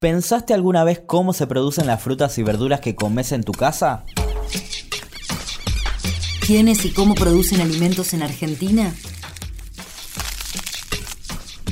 [0.00, 4.04] ¿Pensaste alguna vez cómo se producen las frutas y verduras que comes en tu casa?
[6.40, 8.94] ¿Quiénes y cómo producen alimentos en Argentina?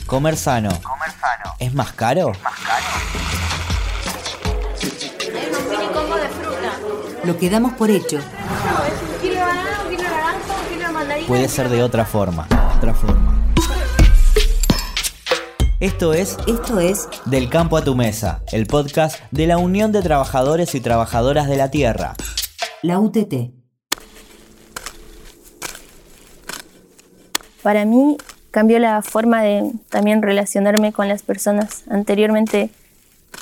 [0.07, 0.71] Comer sano.
[1.61, 2.33] ¿Es más caro?
[7.23, 8.19] Lo que damos por hecho.
[11.29, 12.49] Puede ser de otra forma.
[12.77, 13.36] Otra forma.
[15.79, 20.01] Esto es Esto es Del campo a tu mesa, el podcast de la Unión de
[20.01, 22.15] Trabajadores y Trabajadoras de la Tierra.
[22.81, 23.53] la UTT.
[27.63, 28.17] Para mí
[28.51, 31.85] cambió la forma de también relacionarme con las personas.
[31.91, 32.71] Anteriormente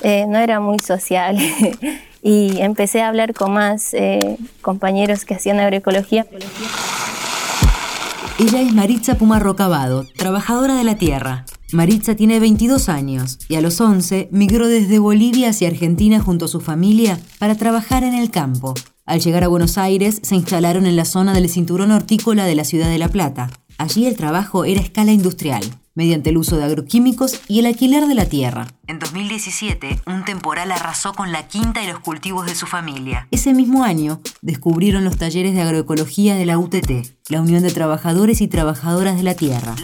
[0.01, 1.37] eh, no era muy social
[2.21, 6.25] y empecé a hablar con más eh, compañeros que hacían agroecología.
[8.37, 11.45] Ella es Maritza Pumarro Cavado, trabajadora de la tierra.
[11.75, 16.47] Maritza tiene 22 años y a los 11 migró desde Bolivia hacia Argentina junto a
[16.47, 18.73] su familia para trabajar en el campo.
[19.05, 22.63] Al llegar a Buenos Aires se instalaron en la zona del cinturón hortícola de la
[22.63, 23.51] ciudad de La Plata.
[23.77, 25.63] Allí el trabajo era a escala industrial,
[25.95, 28.67] mediante el uso de agroquímicos y el alquiler de la tierra.
[28.87, 33.27] En 2017, un temporal arrasó con la quinta y los cultivos de su familia.
[33.31, 36.89] Ese mismo año, descubrieron los talleres de agroecología de la UTT,
[37.27, 39.75] la Unión de Trabajadores y Trabajadoras de la Tierra.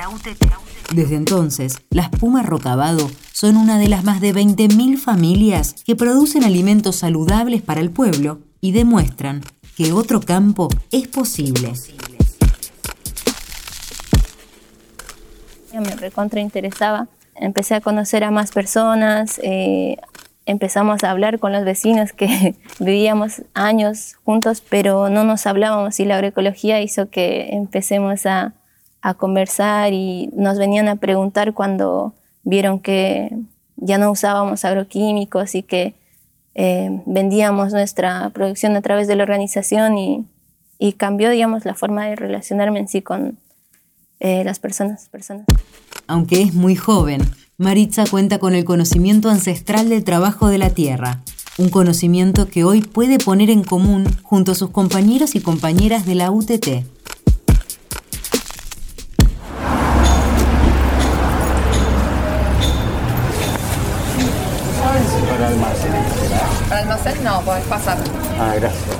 [0.93, 6.43] Desde entonces, las Pumas Rocabado son una de las más de 20.000 familias que producen
[6.43, 9.41] alimentos saludables para el pueblo y demuestran
[9.77, 11.71] que otro campo es posible.
[15.71, 17.07] Me recontra interesaba.
[17.35, 19.95] Empecé a conocer a más personas, eh,
[20.45, 26.05] empezamos a hablar con los vecinos que vivíamos años juntos, pero no nos hablábamos y
[26.05, 28.53] la agroecología hizo que empecemos a,
[29.01, 32.13] a conversar y nos venían a preguntar cuando
[32.43, 33.35] vieron que
[33.77, 35.95] ya no usábamos agroquímicos y que
[36.53, 40.25] eh, vendíamos nuestra producción a través de la organización y,
[40.77, 43.37] y cambió, digamos, la forma de relacionarme en sí con
[44.19, 45.45] eh, las personas, personas.
[46.07, 47.21] Aunque es muy joven,
[47.57, 51.21] Maritza cuenta con el conocimiento ancestral del trabajo de la tierra,
[51.57, 56.15] un conocimiento que hoy puede poner en común junto a sus compañeros y compañeras de
[56.15, 56.85] la UTT.
[66.69, 67.97] Para almacén, no, podés pasar.
[68.39, 68.95] Ah, gracias.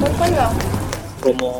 [0.00, 0.50] ¿Por cuál va?
[1.24, 1.58] como,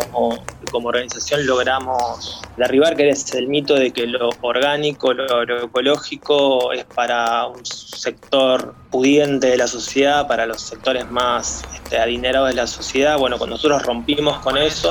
[0.71, 6.85] como organización logramos derribar que es el mito de que lo orgánico, lo agroecológico es
[6.85, 12.67] para un sector pudiente de la sociedad, para los sectores más este, adinerados de la
[12.67, 13.19] sociedad.
[13.19, 14.91] Bueno, cuando nosotros rompimos con eso,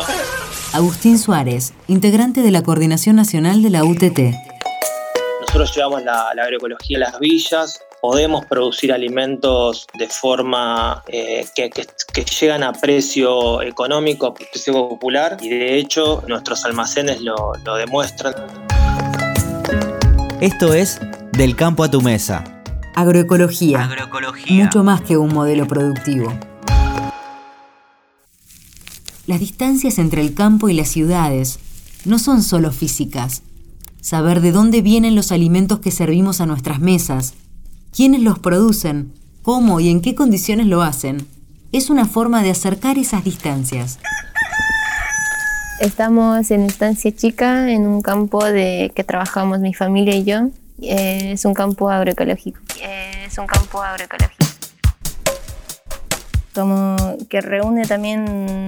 [0.73, 4.19] Agustín Suárez, integrante de la Coordinación Nacional de la UTT.
[5.41, 11.69] nosotros llevamos la, la agroecología a las villas, podemos producir alimentos de forma eh, que,
[11.69, 17.53] que- que llegan a precio económico, a precio popular, y de hecho nuestros almacenes lo,
[17.63, 18.33] lo demuestran.
[20.41, 20.99] Esto es
[21.31, 22.43] Del campo a tu mesa.
[22.93, 23.85] Agroecología.
[23.85, 24.65] Agroecología.
[24.65, 26.31] Mucho más que un modelo productivo.
[29.27, 31.57] Las distancias entre el campo y las ciudades
[32.03, 33.43] no son solo físicas.
[34.01, 37.33] Saber de dónde vienen los alimentos que servimos a nuestras mesas,
[37.93, 41.27] quiénes los producen, cómo y en qué condiciones lo hacen,
[41.71, 43.99] es una forma de acercar esas distancias.
[45.79, 50.49] Estamos en Estancia Chica, en un campo de que trabajamos mi familia y yo.
[50.81, 52.59] Es un campo agroecológico.
[53.25, 54.45] Es un campo agroecológico.
[56.53, 56.95] Como
[57.29, 58.67] que reúne también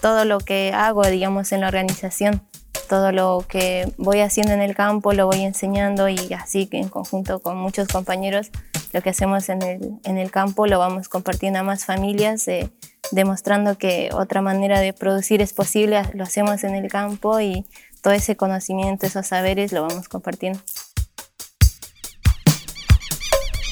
[0.00, 2.42] todo lo que hago, digamos, en la organización.
[2.88, 7.40] Todo lo que voy haciendo en el campo lo voy enseñando y así en conjunto
[7.40, 8.50] con muchos compañeros
[8.92, 12.70] lo que hacemos en el, en el campo lo vamos compartiendo a más familias, eh,
[13.10, 17.66] demostrando que otra manera de producir es posible, lo hacemos en el campo y
[18.02, 20.60] todo ese conocimiento, esos saberes lo vamos compartiendo.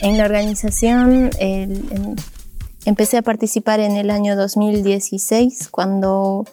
[0.02, 2.16] En la organización el- en-
[2.84, 6.44] empecé a participar en el año 2016 cuando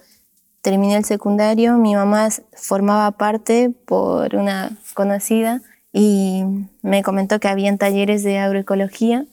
[0.62, 1.76] terminé el secundario.
[1.76, 5.60] Mi mamá formaba parte por una conocida
[5.92, 6.44] y
[6.80, 9.26] me comentó que habían talleres de agroecología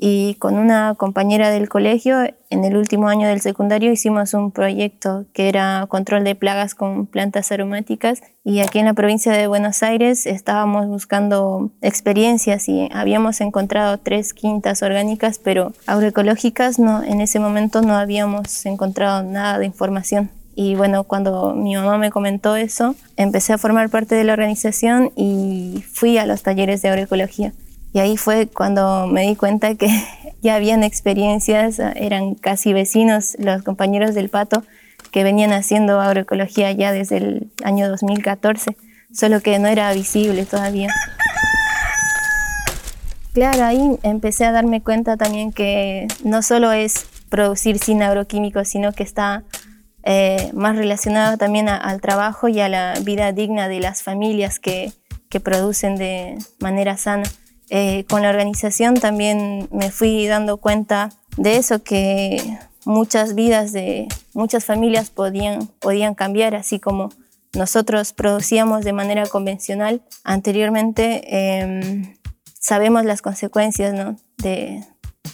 [0.00, 2.18] y con una compañera del colegio
[2.50, 7.06] en el último año del secundario hicimos un proyecto que era control de plagas con
[7.06, 13.40] plantas aromáticas y aquí en la provincia de Buenos Aires estábamos buscando experiencias y habíamos
[13.40, 19.66] encontrado tres quintas orgánicas pero agroecológicas no en ese momento no habíamos encontrado nada de
[19.66, 24.32] información y bueno, cuando mi mamá me comentó eso, empecé a formar parte de la
[24.32, 27.52] organización y fui a los talleres de agroecología.
[27.92, 29.86] Y ahí fue cuando me di cuenta que
[30.42, 34.64] ya habían experiencias, eran casi vecinos los compañeros del pato
[35.12, 38.76] que venían haciendo agroecología ya desde el año 2014,
[39.12, 40.92] solo que no era visible todavía.
[43.32, 48.92] Claro, ahí empecé a darme cuenta también que no solo es producir sin agroquímicos, sino
[48.92, 49.44] que está
[50.10, 54.90] eh, más relacionado también al trabajo y a la vida digna de las familias que,
[55.28, 57.24] que producen de manera sana.
[57.68, 62.42] Eh, con la organización también me fui dando cuenta de eso, que
[62.86, 67.10] muchas vidas de muchas familias podían, podían cambiar, así como
[67.54, 72.16] nosotros producíamos de manera convencional anteriormente, em,
[72.58, 74.16] sabemos las consecuencias ¿no?
[74.38, 74.82] de,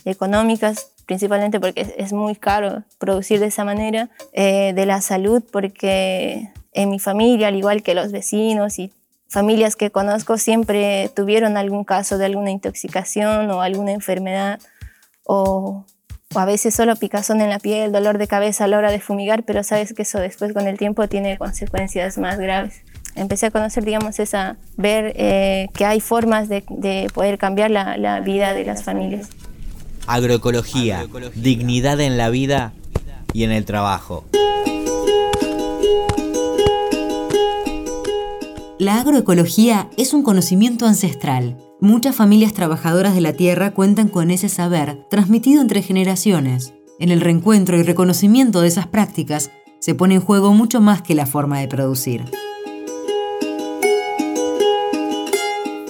[0.04, 6.50] económicas, principalmente porque es muy caro producir de esa manera, eh, de la salud, porque
[6.72, 8.92] en mi familia, al igual que los vecinos y
[9.28, 14.60] familias que conozco, siempre tuvieron algún caso de alguna intoxicación o alguna enfermedad
[15.24, 15.84] o,
[16.34, 19.44] a veces solo picazón en la piel, dolor de cabeza a la hora de fumigar,
[19.44, 22.82] pero sabes que eso después con el tiempo tiene consecuencias más graves.
[23.14, 26.64] Empecé a conocer, digamos, esa, ver eh, que hay formas de,
[27.14, 29.28] poder cambiar la, la vida de las familias.
[30.06, 32.72] Agroecología, dignidad en la vida
[33.32, 34.24] y en el trabajo.
[38.78, 41.56] La agroecología es un conocimiento ancestral.
[41.80, 46.74] Muchas familias trabajadoras de la tierra cuentan con ese saber transmitido entre generaciones.
[47.00, 51.14] En el reencuentro y reconocimiento de esas prácticas se pone en juego mucho más que
[51.14, 52.24] la forma de producir.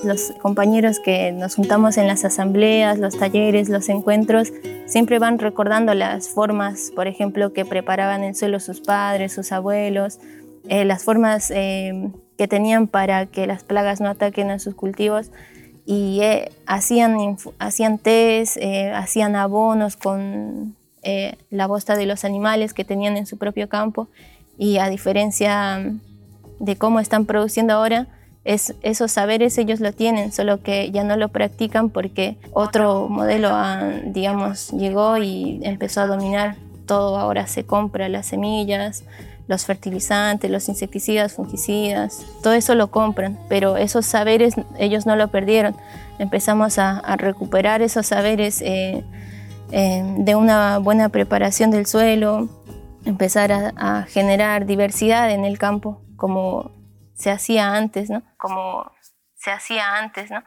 [0.05, 4.53] Los compañeros que nos juntamos en las asambleas, los talleres, los encuentros,
[4.87, 10.21] siempre van recordando las formas, por ejemplo, que preparaban el suelo sus padres, sus abuelos,
[10.69, 15.31] eh, las formas eh, que tenían para que las plagas no ataquen a sus cultivos
[15.85, 18.59] y eh, hacían, hacían tés,
[18.95, 20.77] hacían abonos con
[21.51, 24.09] la bosta de los animales que tenían en su propio campo
[24.57, 25.85] y a diferencia
[26.59, 28.07] de cómo están produciendo ahora,
[28.45, 33.49] es, esos saberes ellos lo tienen, solo que ya no lo practican porque otro modelo,
[33.51, 36.57] ah, digamos, llegó y empezó a dominar
[36.87, 37.17] todo.
[37.17, 39.05] Ahora se compra las semillas,
[39.49, 45.29] los fertilizantes, los insecticidas, fungicidas, todo eso lo compran, pero esos saberes ellos no lo
[45.29, 45.75] perdieron.
[46.19, 49.03] Empezamos a, recuperar esos saberes eh,
[49.73, 52.49] eh, de una buena preparación del suelo,
[53.07, 56.71] empezar a, a generar diversidad en el campo, como
[57.15, 58.23] se hacía antes, ¿no?
[58.37, 58.91] Como
[59.35, 60.43] se hacía antes, ¿no?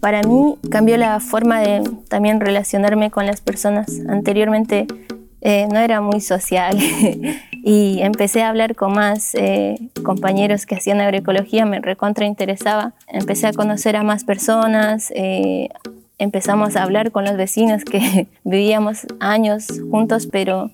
[0.00, 4.00] Para mí cambió la forma de también relacionarme con las personas.
[4.08, 4.86] Anteriormente
[5.42, 6.78] eh, no era muy social
[7.62, 12.94] y empecé a hablar con más eh, compañeros que hacían agroecología, me recontra interesaba.
[13.08, 15.68] Empecé a conocer a más personas, eh,
[16.18, 20.70] empezamos a hablar con los vecinos que vivíamos años juntos, pero,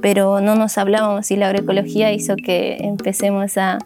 [0.00, 3.78] pero no nos hablábamos y la agroecología hizo que empecemos a,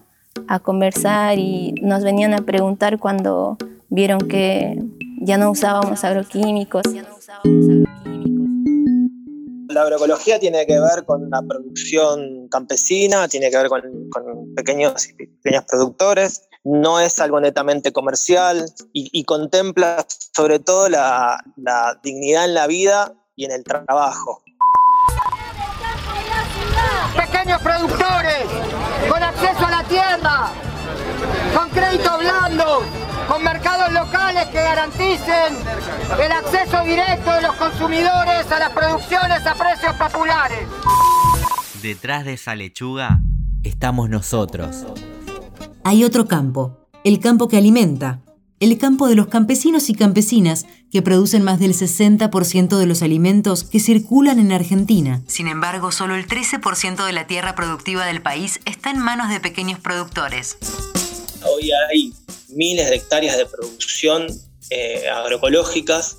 [0.46, 3.58] a conversar y nos venían a preguntar cuando
[3.88, 4.78] vieron que
[5.50, 6.82] usábamos agroquímicos.
[6.84, 8.37] Ya no usábamos agroquímicos
[9.68, 13.82] la agroecología tiene que ver con la producción campesina, tiene que ver con,
[14.56, 21.38] pequeños y pequeños productores, no es algo netamente comercial y, contempla sobre todo la,
[22.02, 24.42] dignidad en la vida y en el trabajo.
[27.16, 28.44] Pequeños productores,
[29.08, 30.50] con acceso a la tierra,
[31.54, 32.82] con crédito blando,
[33.28, 35.54] con mercados locales que garanticen
[36.20, 40.66] el acceso directo de los consumidores a las producciones a precios populares.
[41.82, 43.20] Detrás de esa lechuga
[43.62, 44.86] estamos nosotros.
[45.84, 48.20] Hay otro campo, el campo que alimenta,
[48.60, 53.62] el campo de los campesinos y campesinas que producen más del 60% de los alimentos
[53.62, 55.20] que circulan en Argentina.
[55.26, 59.38] Sin embargo, solo el 13% de la tierra productiva del país está en manos de
[59.38, 60.56] pequeños productores.
[61.44, 62.12] Hoy hay
[62.50, 64.26] miles de hectáreas de producción
[64.70, 66.18] eh, agroecológicas.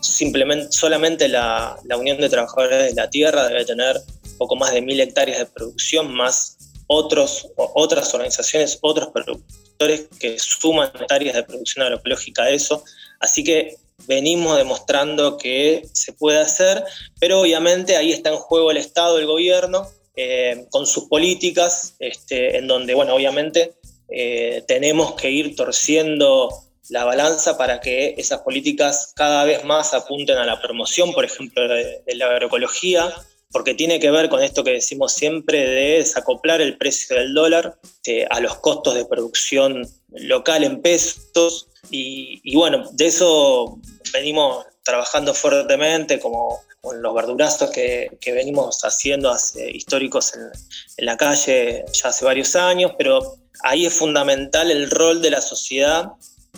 [0.00, 4.00] Simplemente, solamente la, Unión de Trabajadores de la Tierra debe tener
[4.38, 6.56] poco más de mil hectáreas de producción, más
[6.86, 12.84] otros, otras organizaciones, otros productores que suman hectáreas de producción agroecológica a eso.
[13.20, 16.84] Así que venimos demostrando que se puede hacer,
[17.20, 22.56] pero obviamente ahí está en juego el Estado, el gobierno, eh, con sus políticas, este,
[22.58, 23.74] en donde, bueno, obviamente
[24.10, 26.48] eh, tenemos que ir torciendo
[26.88, 31.68] la balanza para que esas políticas cada vez más apunten a la promoción, por ejemplo,
[31.68, 33.12] de, la agroecología,
[33.50, 37.78] porque tiene que ver con esto que decimos siempre de desacoplar el precio del dólar
[38.06, 41.68] eh, a los costos de producción local en pesos.
[41.90, 43.78] Y, bueno, de eso
[44.12, 51.84] venimos trabajando fuertemente, como con los verdurazos que, venimos haciendo hace, históricos en, la calle
[51.92, 56.12] ya hace varios años, pero ahí es fundamental el rol de la sociedad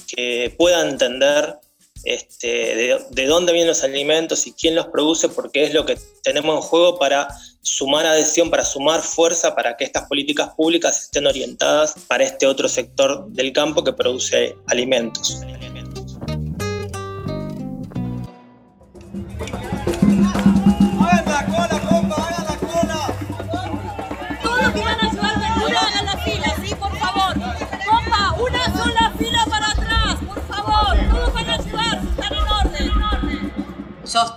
[0.07, 1.59] que pueda entender
[2.05, 6.55] este, de, dónde vienen los alimentos y quién los produce, porque es lo que tenemos
[6.55, 7.27] en juego para
[7.63, 12.69] sumar adhesión, para sumar fuerza, para que estas políticas públicas estén orientadas para este otro
[12.69, 15.41] sector del campo que produce alimentos.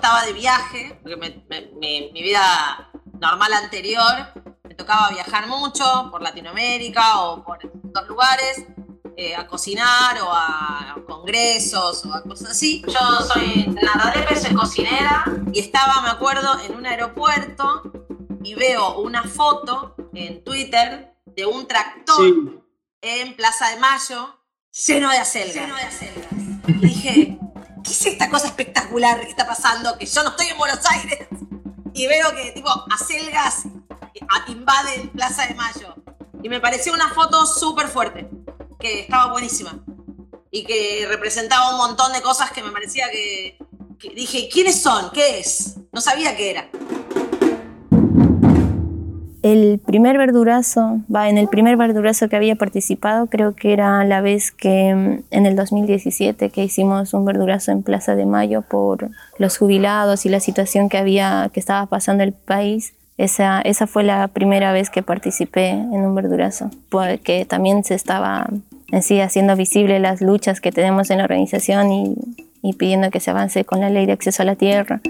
[0.03, 1.15] Estaba de viaje, porque
[1.79, 2.91] mi vida
[3.21, 4.33] normal anterior
[4.65, 8.65] me tocaba viajar mucho por Latinoamérica o por otros lugares,
[9.15, 12.83] eh, a cocinar o a congresos o a cosas así.
[12.85, 17.83] Yo soy Natalia, soy cocinera y estaba, me acuerdo, en un aeropuerto
[18.43, 22.61] y veo una foto en Twitter de un tractor
[22.99, 24.37] en Plaza de Mayo
[24.85, 25.55] lleno de acelgas.
[25.55, 26.33] Lleno de acelgas.
[26.67, 27.39] Y dije,
[27.83, 29.97] ¿qué es esta cosa espectacular que está pasando?
[29.97, 31.27] Que yo no estoy en Buenos Aires
[31.93, 33.63] y veo que tipo acelgas
[34.47, 35.95] invaden Plaza de Mayo.
[36.41, 38.29] Y me pareció una foto súper fuerte,
[38.79, 39.83] que estaba buenísima
[40.51, 43.57] y que representaba un montón de cosas que me parecía que,
[43.99, 45.09] que dije, ¿quiénes son?
[45.11, 45.75] ¿Qué es?
[45.91, 46.69] No sabía qué era.
[49.43, 54.21] El primer verdurazo, va, en el primer verdurazo que había participado, creo que era la
[54.21, 59.09] vez que mm, en el 2017 que hicimos un verdurazo en Plaza de Mayo por
[59.37, 62.93] los jubilados y la situación que había, que estaba pasando el país.
[63.17, 68.47] Esa, esa fue la primera vez que participé en un verdurazo, porque también se estaba
[68.91, 72.15] en sí haciendo visible las luchas que tenemos en la organización y,
[72.61, 75.01] y pidiendo que se avance con la ley de acceso a la tierra.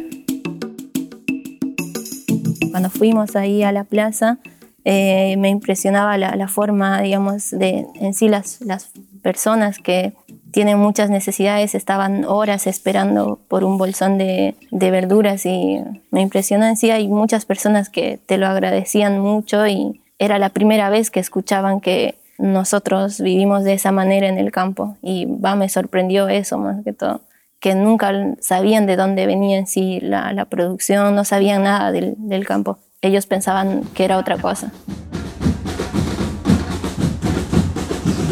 [2.73, 4.39] Cuando fuimos ahí a la plaza,
[4.83, 8.89] eh, me impresionaba la, forma, digamos, de en sí las, las
[9.21, 10.13] personas que
[10.49, 16.65] tienen muchas necesidades, estaban horas esperando por un bolsón de, de, verduras y me impresionó.
[16.65, 21.11] En sí, hay muchas personas que te lo agradecían mucho y era la primera vez
[21.11, 26.27] que escuchaban que nosotros vivimos de esa manera en el campo y va, me sorprendió
[26.27, 27.21] eso más que todo
[27.63, 32.45] que nunca sabían de dónde venía en sí la, producción, no sabían nada del, del
[32.45, 32.77] campo.
[33.01, 34.69] Ellos pensaban que era otra cosa.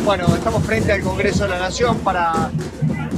[0.04, 2.52] Bueno, estamos frente al Congreso de la Nación para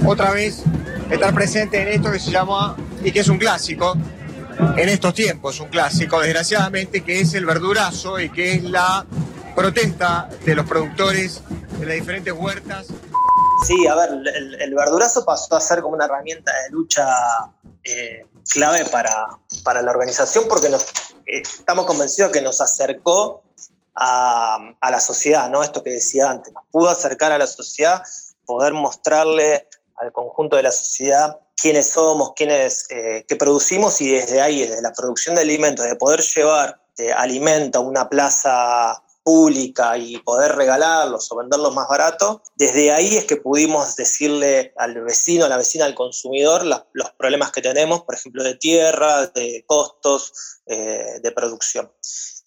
[0.05, 0.63] otra vez
[1.09, 3.97] estar presente en esto que se llama, y que es un clásico,
[4.77, 9.03] en estos tiempos, un clásico, desgraciadamente, que es el verdurazo y que es la
[9.55, 11.41] protesta de los productores
[11.79, 12.93] de las diferentes huertas
[13.63, 14.09] Sí, a ver,
[14.59, 17.07] el, verdurazo pasó a ser como una herramienta de lucha
[17.85, 20.83] eh, clave para, para, la organización porque nos,
[21.25, 23.41] eh, estamos convencidos que nos acercó
[23.95, 25.63] a, a, la sociedad, ¿no?
[25.63, 28.03] Esto que decía antes, nos pudo acercar a la sociedad,
[28.45, 34.41] poder mostrarle al conjunto de la sociedad quiénes somos, quiénes, eh, qué producimos y desde
[34.41, 36.81] ahí, desde la producción de alimentos, de poder llevar
[37.15, 43.25] alimento a una plaza pública y poder regalarlos o venderlos más barato, desde ahí es
[43.25, 48.15] que pudimos decirle al vecino, a la vecina, al consumidor los problemas que tenemos, por
[48.15, 51.91] ejemplo, de tierra, de costos, eh, de producción.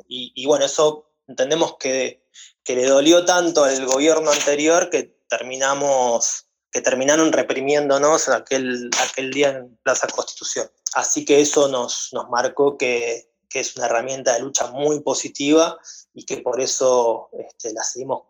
[0.08, 2.22] Y, bueno, eso entendemos que,
[2.62, 9.48] que, le dolió tanto al gobierno anterior que terminamos que terminaron reprimiéndonos aquel, aquel día
[9.48, 10.70] en Plaza Constitución.
[10.92, 15.78] Así que eso nos, nos marcó que, que es una herramienta de lucha muy positiva
[16.14, 18.22] y que por eso este, la seguimos,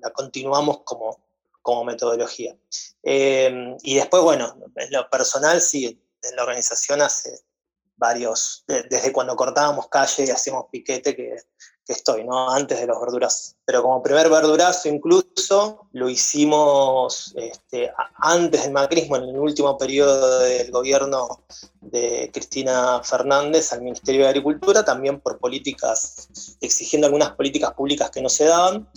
[0.00, 1.18] la, continuamos como,
[1.62, 2.56] como metodología.
[3.02, 7.40] Eh, y después, bueno, en lo personal, sí, en la organización hace
[7.96, 11.36] varios, desde cuando cortábamos calle y hacíamos piquete, que,
[11.90, 12.48] que estoy, ¿no?
[12.52, 13.56] Antes de los verdurazos.
[13.64, 20.38] Pero como primer verdurazo incluso lo hicimos este, antes del macrismo, en el último periodo
[20.38, 21.42] del gobierno
[21.80, 26.28] de Cristina Fernández al Ministerio de Agricultura, también por políticas,
[26.60, 28.88] exigiendo algunas políticas públicas que no se daban.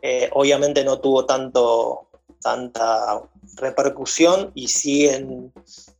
[0.00, 2.10] Eh, obviamente no tuvo tanto,
[2.40, 3.22] tanta
[3.56, 5.52] repercusión y sí en,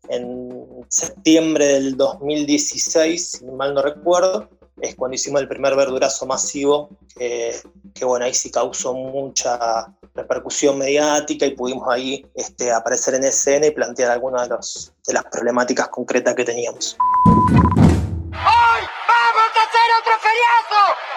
[0.09, 4.49] en septiembre del 2016, si mal no recuerdo,
[4.81, 7.63] es cuando hicimos el primer verdurazo masivo, que,
[8.03, 13.71] bueno, ahí sí causó mucha repercusión mediática y pudimos ahí este, aparecer en escena y
[13.71, 14.57] plantear algunas de,
[15.07, 16.97] de las problemáticas concretas que teníamos.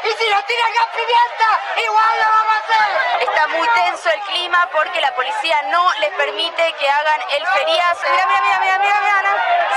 [0.10, 1.50] Y si nos tiran gas pimienta,
[1.86, 2.90] igual lo vamos a hacer.
[3.30, 8.02] Está muy tenso el clima porque la policía no les permite que hagan el feriazo.
[8.10, 9.32] Mira, mira, mira, mira, mira, mira.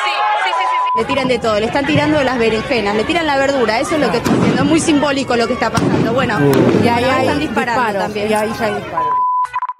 [0.04, 3.26] Sí, sí, sí, sí, Le tiran de todo, le están tirando las berenjenas, le tiran
[3.26, 6.14] la verdura, eso es lo que está haciendo, muy simbólico lo que está pasando.
[6.14, 6.38] Bueno,
[6.82, 8.30] y ahí están disparando también.
[8.30, 9.11] Y ahí ya hay disparos.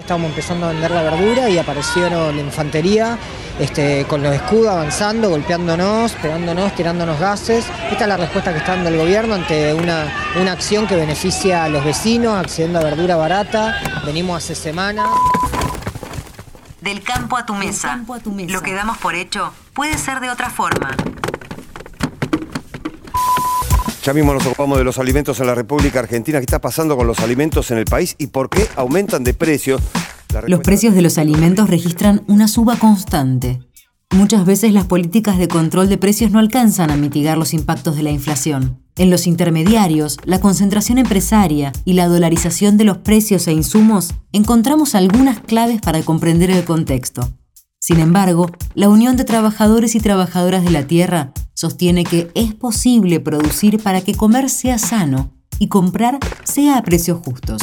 [0.02, 3.16] Estábamos empezando a vender la verdura y aparecieron la infantería
[3.60, 7.66] este, con los escudos avanzando, golpeándonos, pegándonos, tirándonos gases.
[7.88, 11.62] Esta es la respuesta que está dando el gobierno ante una, una acción que beneficia
[11.62, 13.80] a los vecinos, accediendo a verdura barata.
[14.04, 15.06] Venimos hace semanas.
[16.80, 18.00] Del campo a tu mesa.
[18.48, 20.96] Lo que damos por hecho puede ser de otra forma.
[24.02, 26.40] Ya mismo nos ocupamos de los alimentos en la República Argentina.
[26.40, 29.78] ¿Qué está pasando con los alimentos en el país y por qué aumentan de precio?
[30.48, 33.60] Los precios de los alimentos registran una suba constante.
[34.10, 38.02] Muchas veces las políticas de control de precios no alcanzan a mitigar los impactos de
[38.02, 38.82] la inflación.
[38.96, 44.96] En los intermediarios, la concentración empresaria y la dolarización de los precios e insumos encontramos
[44.96, 47.30] algunas claves para comprender el contexto.
[47.84, 53.18] Sin embargo, la Unión de Trabajadores y Trabajadoras de la Tierra sostiene que es posible
[53.18, 57.60] producir para que comer sea sano y comprar sea a precios justos.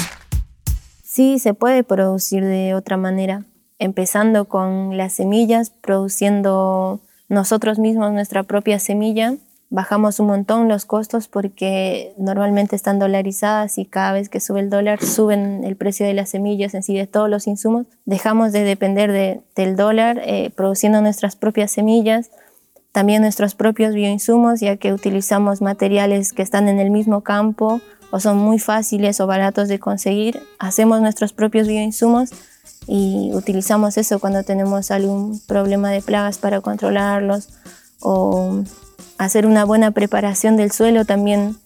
[1.05, 3.45] Sí, se puede producir de otra manera,
[3.77, 6.99] empezando con las semillas, produciendo
[7.29, 9.37] nosotros mismos nuestra propia semilla.
[9.71, 14.71] Bajamos un montón los costos porque normalmente están dolarizadas y cada vez que sube el
[14.71, 17.85] dólar suben el precio de las semillas, en sí de todos los insumos.
[18.05, 22.31] Dejamos de depender del dólar eh, produciendo nuestras propias semillas,
[22.91, 28.19] también nuestros propios bioinsumos, ya que utilizamos materiales que están en el mismo campo o
[28.19, 30.41] son muy fáciles o baratos de conseguir.
[30.57, 32.31] Hacemos nuestros propios bioinsumos
[32.87, 37.49] y utilizamos eso cuando tenemos algún problema de plagas para controlarlos
[37.99, 38.63] o
[39.19, 41.57] hacer una buena preparación del suelo también.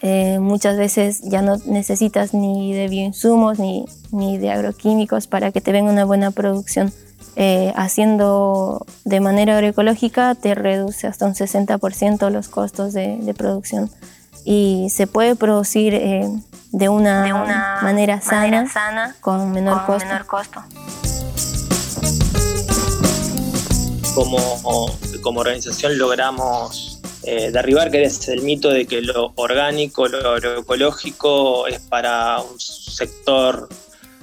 [0.00, 5.60] Eh, muchas veces ya no necesitas ni de bioinsumos ni, ni de agroquímicos para que
[5.60, 6.92] te venga una buena producción.
[7.34, 13.90] Eh, haciendo de manera agroecológica te reduce hasta un 60% los costos de, de producción
[14.44, 16.28] y se puede producir eh,
[16.72, 19.84] de, una manera, sana, con menor,
[20.26, 20.62] costo.
[24.14, 24.90] Como,
[25.22, 26.97] como organización logramos
[27.30, 32.58] eh, derribar que es el mito de que lo orgánico, lo agroecológico es para un
[32.58, 33.68] sector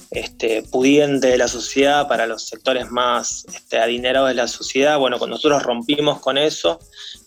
[0.10, 4.98] este, pudiente de la sociedad, para los sectores más este, adinerados de la sociedad.
[4.98, 6.80] Bueno, cuando nosotros rompimos con eso,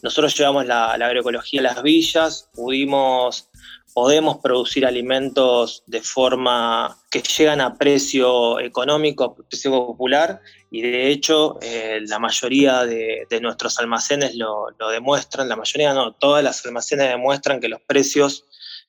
[0.03, 3.48] nosotros llevamos la, agroecología a las villas, pudimos,
[3.95, 11.11] podemos producir alimentos de forma que llegan a precio económico, a precio popular, y de
[11.11, 17.09] hecho eh, la mayoría de, nuestros almacenes lo, demuestran, la mayoría no, todas las almacenes
[17.09, 18.45] demuestran que los precios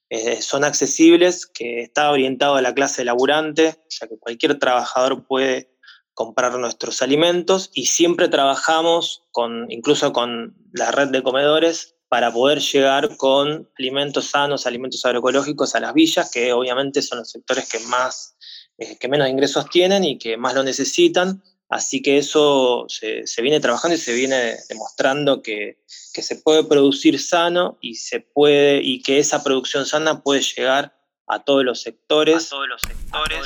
[0.09, 5.71] eh, son accesibles, que está orientado a la clase laburante, ya que cualquier trabajador puede
[6.13, 12.59] comprar nuestros alimentos y siempre trabajamos con, incluso con la red de comedores para poder
[12.59, 17.79] llegar con alimentos sanos, alimentos agroecológicos a las villas, que obviamente son los sectores que
[17.81, 18.35] más,
[18.79, 21.41] eh, que menos ingresos tienen y que más lo necesitan.
[21.69, 27.77] Así que eso se, viene trabajando y se viene demostrando que, se puede producir sano
[27.79, 32.49] y se puede y que esa producción sana puede llegar a todos los sectores.
[32.49, 33.39] todos los sectores.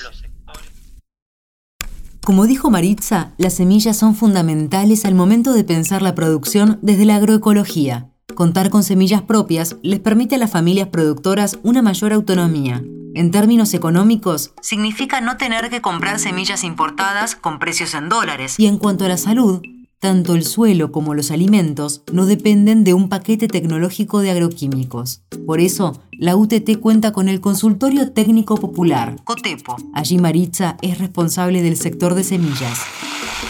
[2.26, 7.18] Como dijo Maritza, las semillas son fundamentales al momento de pensar la producción desde la
[7.18, 8.13] agroecología.
[8.36, 12.84] Contar con semillas propias les permite a las familias productoras una mayor autonomía,
[13.16, 18.56] en términos económicos, significa no tener que comprar semillas importadas con precios en dólares.
[18.58, 19.62] Y en cuanto a la salud,
[20.00, 25.22] tanto el suelo como los alimentos no dependen de un paquete tecnológico de agroquímicos.
[25.46, 29.78] Por eso, la UTT cuenta con el Consultorio Técnico Popular, COTEPO.
[29.94, 32.80] Allí Maritza es responsable del sector de semillas.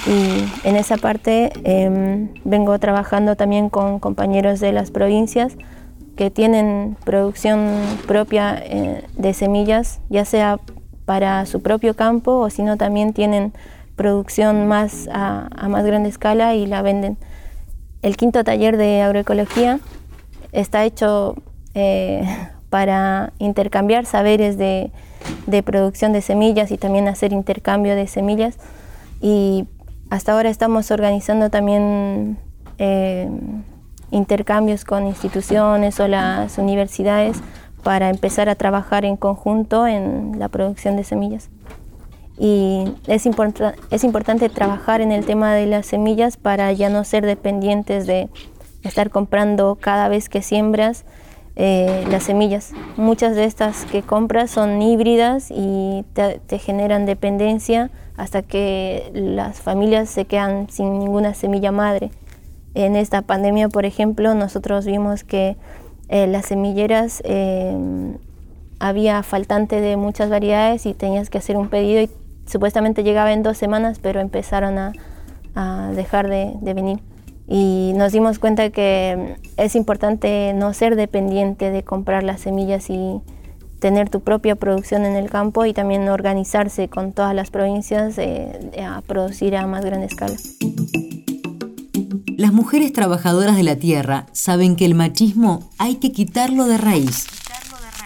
[0.08, 5.56] Y en esa parte em, vengo trabajando también con compañeros de las provincias
[6.16, 7.70] que tienen producción
[8.06, 10.60] propia eh, de semillas, ya sea
[11.06, 13.54] para su propio campo o si no también tienen
[13.96, 17.18] producción más a, más grande escala y la venden.
[18.02, 19.80] El quinto taller de agroecología
[20.52, 21.36] está hecho
[21.74, 22.24] eh,
[22.70, 24.92] para intercambiar saberes de,
[25.64, 28.58] producción de semillas y también hacer intercambio de semillas.
[29.22, 29.66] Y
[30.14, 32.38] hasta ahora estamos organizando también
[32.78, 33.28] eh,
[34.12, 37.42] intercambios con instituciones o las universidades
[37.82, 41.50] para empezar a trabajar en conjunto en la producción de semillas.
[42.38, 43.28] Y es,
[43.90, 48.30] es importante trabajar en el tema de las semillas para ya no ser dependientes de
[48.84, 51.06] estar comprando cada vez que siembras
[51.56, 52.72] eh, las semillas.
[52.98, 60.10] Muchas de estas que compras son híbridas y te, generan dependencia hasta que las familias
[60.10, 62.10] se quedan sin ninguna semilla madre.
[62.74, 65.58] En esta pandemia, por ejemplo, nosotros vimos que
[66.10, 67.78] eh, las semilleras eh,
[68.80, 72.10] había faltante de muchas variedades y tenías que hacer un pedido y
[72.48, 74.94] supuestamente llegaba en dos semanas, pero empezaron a,
[75.94, 77.13] dejar de, de venir
[77.56, 83.22] y nos dimos cuenta que es importante no ser dependiente de comprar las semillas y
[83.78, 88.72] tener tu propia producción en el campo y también organizarse con todas las provincias eh,
[88.84, 90.34] a producir a más gran escala.
[92.38, 97.28] Las mujeres trabajadoras de la tierra saben que el machismo hay que quitarlo de raíz.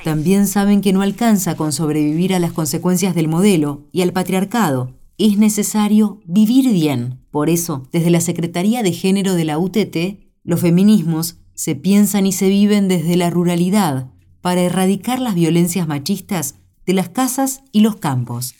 [0.03, 4.91] También saben que no alcanza con sobrevivir a las consecuencias del modelo y al patriarcado.
[5.17, 7.21] Es necesario vivir bien.
[7.37, 12.31] Por eso, desde la Secretaría de Género de la UTT, los feminismos se piensan y
[12.31, 14.07] se viven desde la ruralidad
[14.41, 16.55] para erradicar las violencias machistas
[16.87, 18.55] de las casas y los campos.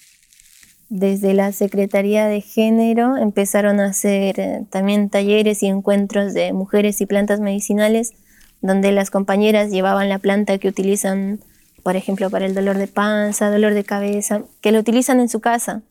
[0.89, 7.01] Desde la Secretaría de Género empezaron a hacer eh, también talleres y encuentros de mujeres
[7.01, 8.13] y plantas medicinales,
[8.61, 11.39] donde las compañeras llevaban la planta que utilizan,
[11.81, 15.39] por ejemplo, para el dolor de panza, dolor de cabeza, que lo utilizan en su
[15.39, 15.81] casa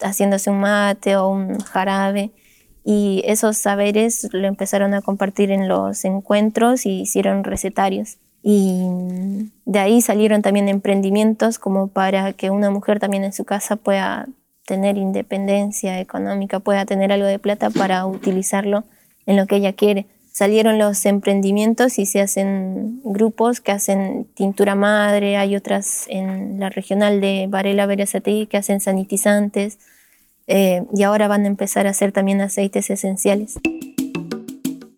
[0.00, 2.30] haciéndose un mate o un jarabe.
[2.84, 8.18] Y esos saberes lo empezaron a compartir en los encuentros y hicieron recetarios.
[8.42, 13.74] Y de ahí salieron también emprendimientos como para que una mujer también en su casa
[13.74, 14.28] pueda
[14.66, 18.84] tener independencia económica, pueda tener algo de plata para utilizarlo
[19.26, 20.06] en lo que ella quiere.
[20.36, 26.68] Salieron los emprendimientos y se hacen grupos que hacen tintura madre, hay otras en la
[26.68, 29.78] regional de Varela Verazatei que hacen sanitizantes,
[30.46, 33.54] eh, y ahora van a empezar a hacer también aceites esenciales.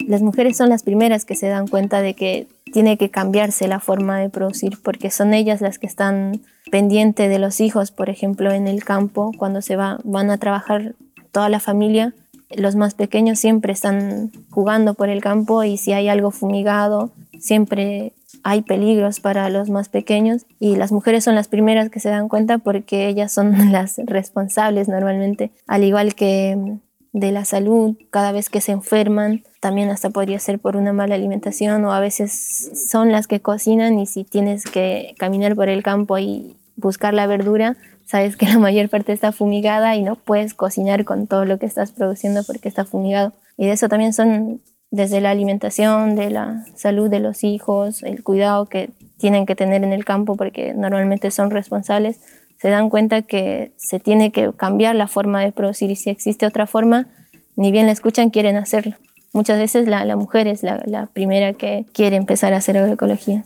[0.08, 3.78] Las mujeres son las primeras que se dan cuenta de que tiene que cambiarse la
[3.78, 6.40] forma de producir porque son ellas las que están
[6.72, 10.96] pendientes de los hijos, por ejemplo, en el campo, cuando se va, van a trabajar
[11.30, 12.12] toda la familia.
[12.50, 18.12] Los más pequeños siempre están jugando por el campo y si hay algo fumigado, siempre
[18.42, 20.46] hay peligros para los más pequeños.
[20.58, 24.88] Y las mujeres son las primeras que se dan cuenta porque ellas son las responsables
[24.88, 26.78] normalmente, al igual que
[27.12, 31.14] de la salud, cada vez que se enferman, también hasta podría ser por una mala
[31.14, 35.82] alimentación o a veces son las que cocinan y si tienes que caminar por el
[35.82, 40.54] campo y buscar la verdura, sabes que la mayor parte está fumigada y no puedes
[40.54, 43.34] cocinar con todo lo que estás produciendo porque está fumigado.
[43.56, 48.22] Y de eso también son desde la alimentación, de la salud de los hijos, el
[48.22, 52.20] cuidado que tienen que tener en el campo porque normalmente son responsables,
[52.56, 56.46] se dan cuenta que se tiene que cambiar la forma de producir y si existe
[56.46, 57.08] otra forma,
[57.56, 58.96] ni bien la escuchan, quieren hacerlo.
[59.32, 63.44] Muchas veces la, mujer es la, la, primera que quiere empezar a hacer agroecología.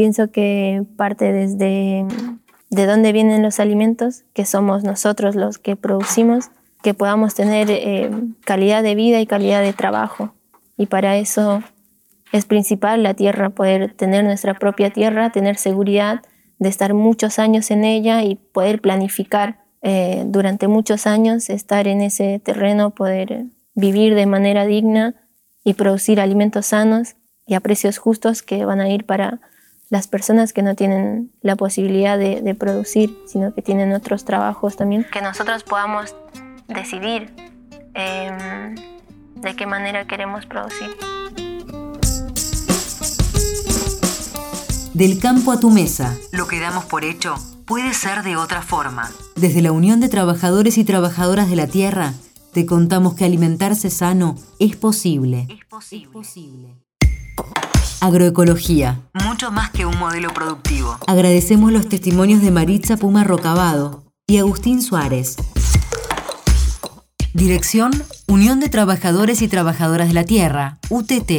[0.00, 2.06] Pienso que parte desde
[2.70, 6.46] de dónde vienen los alimentos, que somos nosotros los que producimos,
[6.82, 8.10] que podamos tener eh,
[8.46, 10.32] calidad de vida y calidad de trabajo.
[10.78, 11.62] Y para eso
[12.32, 16.22] es principal la tierra, poder tener nuestra propia tierra, tener seguridad
[16.58, 22.00] de estar muchos años en ella y poder planificar eh, durante muchos años, estar en
[22.00, 25.14] ese terreno, poder vivir de manera digna
[25.62, 29.42] y producir alimentos sanos y a precios justos que van a ir para
[29.90, 34.76] las personas que no tienen la posibilidad de, de producir, sino que tienen otros trabajos
[34.76, 35.04] también.
[35.12, 36.14] Que nosotros podamos
[36.68, 37.34] decidir
[37.94, 38.74] eh,
[39.34, 40.88] de qué manera queremos producir.
[44.94, 46.16] Del campo a tu mesa.
[46.32, 47.34] Lo que damos por hecho
[47.66, 49.10] puede ser de otra forma.
[49.34, 52.12] Desde la Unión de Trabajadores y Trabajadoras de la Tierra,
[52.52, 55.46] te contamos que alimentarse sano es posible.
[55.48, 56.04] Es posible.
[56.04, 57.69] Es posible.
[58.00, 59.00] Agroecología.
[59.12, 60.96] Mucho más que un modelo productivo.
[61.06, 65.36] Agradecemos los testimonios de Maritza Puma Rocabado y Agustín Suárez.
[67.34, 67.90] Dirección,
[68.26, 71.30] Unión de Trabajadores y Trabajadoras de la Tierra, UTT.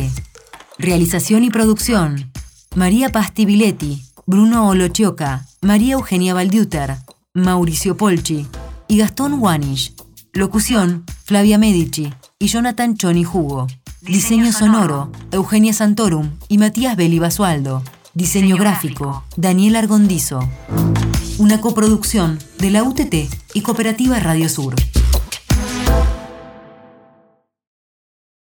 [0.78, 2.32] Realización y producción,
[2.76, 6.98] María Pastibiletti, Bruno Olochioca, María Eugenia Valdiuter,
[7.34, 8.48] Mauricio Polchi
[8.88, 9.94] y Gastón Wanish.
[10.34, 13.68] Locución, Flavia Medici y Jonathan Choni Jugo.
[14.02, 17.84] Diseño sonoro, Eugenia Santorum y Matías Beli Basualdo.
[18.16, 20.40] Diseño gráfico, Daniel Argondizo.
[21.38, 23.14] Una coproducción de la UTT
[23.54, 24.74] y Cooperativa Radio Sur.